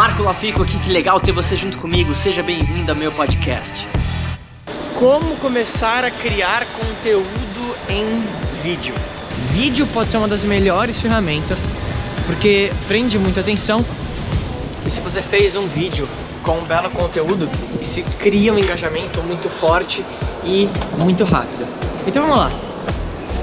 [0.00, 2.14] Marco Lafico aqui, que legal ter você junto comigo.
[2.14, 3.86] Seja bem-vindo ao meu podcast.
[4.98, 8.24] Como começar a criar conteúdo em
[8.62, 8.94] vídeo?
[9.50, 11.68] Vídeo pode ser uma das melhores ferramentas
[12.24, 13.84] porque prende muita atenção.
[14.86, 16.08] E se você fez um vídeo
[16.42, 17.46] com um belo conteúdo,
[17.82, 20.02] se cria um engajamento muito forte
[20.46, 21.68] e muito rápido.
[22.06, 22.50] Então vamos lá.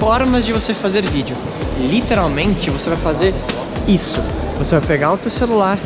[0.00, 1.36] Formas de você fazer vídeo.
[1.78, 3.32] Literalmente você vai fazer
[3.86, 4.20] isso.
[4.56, 5.78] Você vai pegar o teu celular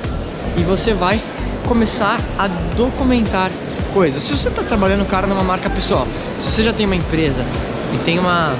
[0.56, 1.22] e você vai
[1.66, 3.50] começar a documentar
[3.92, 4.22] coisas.
[4.22, 6.06] Se você está trabalhando cara numa marca pessoal,
[6.38, 7.44] se você já tem uma empresa
[7.92, 8.54] e tem uma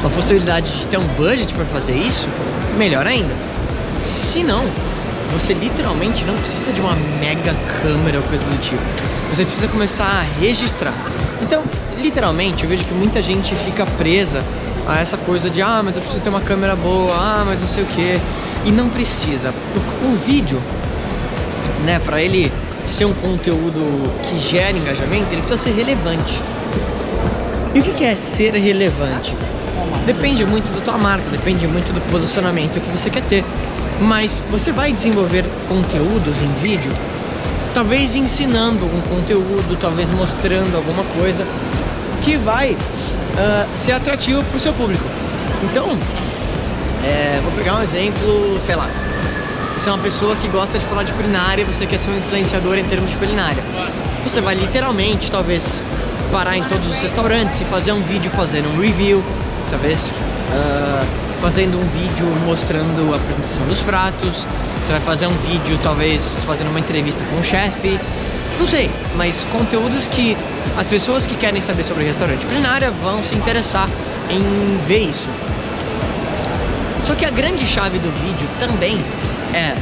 [0.00, 2.28] uma possibilidade de ter um budget para fazer isso,
[2.76, 3.34] melhor ainda.
[4.02, 4.64] Se não,
[5.32, 8.82] você literalmente não precisa de uma mega câmera ou coisa do tipo.
[9.30, 10.94] Você precisa começar a registrar.
[11.42, 11.62] Então,
[11.98, 14.40] literalmente, eu vejo que muita gente fica presa
[14.86, 17.68] a essa coisa de ah, mas eu preciso ter uma câmera boa, ah, mas não
[17.68, 18.18] sei o que.
[18.64, 19.52] E não precisa.
[20.02, 20.58] O, o vídeo,
[21.84, 22.50] né, para ele
[22.86, 23.80] ser um conteúdo
[24.28, 26.42] que gera engajamento, ele precisa ser relevante.
[27.74, 29.36] E o que é ser relevante?
[30.06, 33.44] Depende muito da tua marca, depende muito do posicionamento que você quer ter.
[34.00, 36.92] Mas você vai desenvolver conteúdos em vídeo,
[37.74, 41.44] talvez ensinando algum conteúdo, talvez mostrando alguma coisa
[42.22, 45.04] que vai uh, ser atrativo para o seu público.
[45.62, 45.98] Então,
[47.04, 48.88] é, vou pegar um exemplo, sei lá.
[49.74, 52.76] Você é uma pessoa que gosta de falar de culinária, você quer ser um influenciador
[52.76, 53.62] em termos de culinária.
[54.24, 55.82] Você vai literalmente, talvez,
[56.32, 59.22] parar em todos os restaurantes e fazer um vídeo fazendo um review,
[59.70, 60.12] talvez
[60.50, 64.46] uh, fazendo um vídeo mostrando a apresentação dos pratos.
[64.82, 67.98] Você vai fazer um vídeo, talvez fazendo uma entrevista com o chefe.
[68.58, 70.36] Não sei, mas conteúdos que
[70.76, 73.88] as pessoas que querem saber sobre restaurante culinária vão se interessar
[74.30, 75.28] em ver isso.
[77.02, 79.02] Só que a grande chave do vídeo também
[79.54, 79.74] é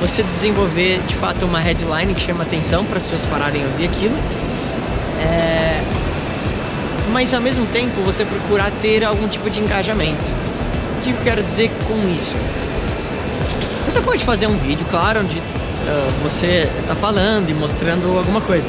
[0.00, 3.86] você desenvolver de fato uma headline que chama atenção para as pessoas pararem a ouvir
[3.86, 4.16] aquilo.
[5.20, 5.82] É...
[7.12, 10.49] Mas ao mesmo tempo você procurar ter algum tipo de engajamento.
[11.00, 12.34] O que eu quero dizer com isso?
[13.86, 15.42] Você pode fazer um vídeo, claro, onde uh,
[16.22, 18.68] você está falando e mostrando alguma coisa.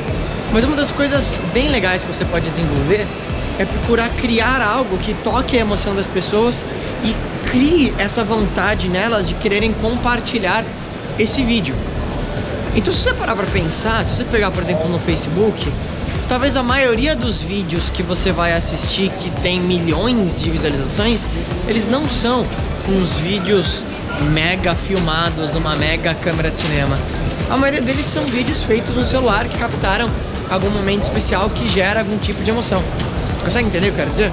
[0.54, 3.06] Mas uma das coisas bem legais que você pode desenvolver
[3.60, 6.64] é procurar criar algo que toque a emoção das pessoas
[7.04, 7.14] e
[7.50, 10.64] crie essa vontade nelas de quererem compartilhar
[11.20, 11.76] esse vídeo.
[12.74, 15.70] Então, se você parar para pensar, se você pegar, por exemplo, no Facebook,
[16.32, 21.28] talvez a maioria dos vídeos que você vai assistir que tem milhões de visualizações,
[21.68, 22.48] eles não são
[22.88, 23.84] uns vídeos
[24.32, 26.98] mega filmados numa mega câmera de cinema.
[27.50, 30.10] A maioria deles são vídeos feitos no celular que captaram
[30.50, 32.82] algum momento especial que gera algum tipo de emoção.
[33.44, 34.32] Consegue entender o que eu quero dizer?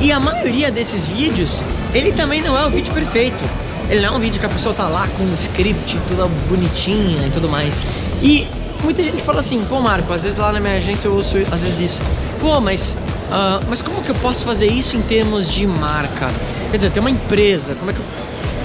[0.00, 1.62] E a maioria desses vídeos,
[1.92, 3.44] ele também não é o vídeo perfeito.
[3.90, 7.26] Ele não é um vídeo que a pessoa tá lá com um script toda bonitinha
[7.26, 7.84] e tudo mais.
[8.22, 8.48] E
[8.82, 11.60] muita gente fala assim, pô Marco, às vezes lá na minha agência eu ouço às
[11.60, 12.02] vezes isso.
[12.40, 12.96] Pô, mas,
[13.30, 16.28] uh, mas como que eu posso fazer isso em termos de marca?
[16.70, 18.06] Quer dizer, tem uma empresa, como é que eu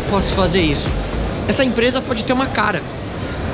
[0.10, 0.88] posso fazer isso?
[1.48, 2.82] Essa empresa pode ter uma cara.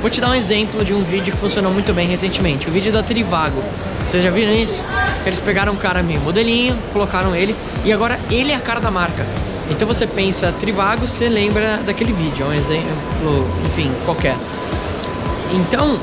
[0.00, 2.68] Vou te dar um exemplo de um vídeo que funcionou muito bem recentemente.
[2.68, 3.62] O vídeo da Trivago.
[4.06, 4.82] Vocês já viram isso?
[5.26, 7.54] Eles pegaram um cara meio modelinho, colocaram ele
[7.84, 9.26] e agora ele é a cara da marca.
[9.70, 14.36] Então você pensa Trivago, você lembra daquele vídeo, é um exemplo, enfim, qualquer.
[15.52, 16.00] Então,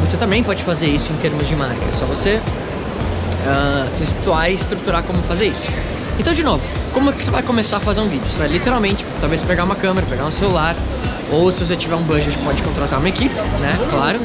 [0.00, 2.40] você também pode fazer isso em termos de marca, é só você
[3.44, 5.64] uh, se situar e estruturar como fazer isso.
[6.18, 6.62] Então, de novo,
[6.92, 8.26] como é que você vai começar a fazer um vídeo?
[8.26, 10.76] Você vai literalmente, talvez pegar uma câmera, pegar um celular,
[11.30, 13.78] ou se você tiver um budget, pode contratar uma equipe, né?
[13.90, 14.20] Claro.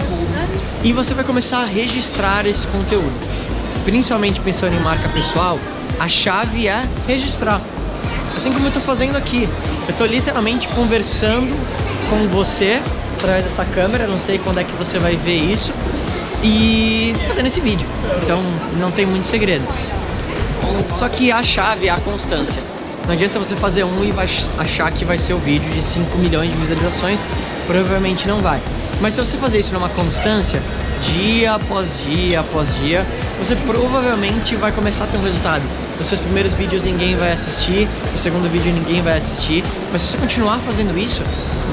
[0.84, 3.14] E você vai começar a registrar esse conteúdo.
[3.84, 5.60] Principalmente pensando em marca pessoal,
[6.00, 7.60] a chave é registrar.
[8.36, 9.50] Assim como eu estou fazendo aqui.
[9.88, 11.54] Eu estou literalmente conversando
[12.10, 12.82] com você
[13.20, 15.74] através dessa câmera, não sei quando é que você vai ver isso,
[16.42, 17.86] e fazendo esse vídeo.
[18.24, 18.42] Então
[18.80, 19.66] não tem muito segredo.
[20.98, 22.64] Só que a chave é a constância.
[23.06, 24.14] Não adianta você fazer um e
[24.58, 27.28] achar que vai ser o vídeo de 5 milhões de visualizações,
[27.68, 28.60] provavelmente não vai.
[29.02, 30.62] Mas se você fazer isso numa constância,
[31.14, 33.06] dia após dia após dia,
[33.40, 35.66] você provavelmente vai começar a ter um resultado.
[36.00, 40.10] Os seus primeiros vídeos ninguém vai assistir, o segundo vídeo ninguém vai assistir, mas se
[40.10, 41.22] você continuar fazendo isso,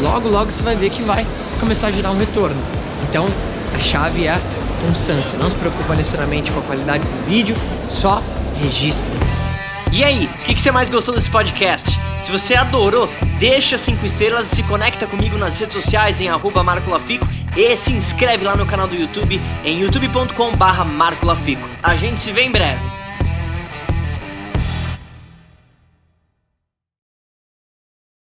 [0.03, 1.27] logo logo você vai ver que vai
[1.61, 2.61] começar a gerar um retorno.
[3.09, 3.27] Então,
[3.75, 4.41] a chave é a
[4.87, 5.39] constância.
[5.39, 7.57] Não se preocupa necessariamente com a qualidade do vídeo,
[7.89, 8.23] só
[8.61, 9.07] registra.
[9.93, 11.96] E aí, o que, que, você mais gostou desse podcast?
[12.27, 13.09] Se você adorou,
[13.39, 17.25] deixa 5 estrelas e se conecta comigo nas redes sociais em arroba marcolafico
[17.57, 21.69] e se inscreve lá no canal do YouTube em youtube.com barra marcolafico.
[21.81, 22.96] A gente se vê em breve.